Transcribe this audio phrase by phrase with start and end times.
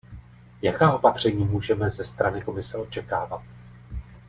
[0.61, 3.43] Jaká opatření můžeme ze strany Komise očekávat?